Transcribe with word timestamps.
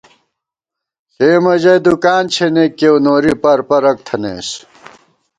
ݪېمَہ 1.13 1.53
ژَئی 1.61 1.79
دُکان 1.85 2.23
چھېنېک 2.33 2.71
کېئیؤ 2.79 2.97
نوری 3.05 3.33
پرپرَک 3.41 3.97
تھنَئیس 4.07 4.49